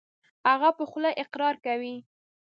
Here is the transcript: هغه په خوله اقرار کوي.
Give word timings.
هغه 0.49 0.69
په 0.77 0.83
خوله 0.89 1.11
اقرار 1.23 1.55
کوي. 1.65 1.95